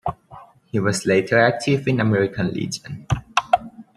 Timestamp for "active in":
1.39-1.97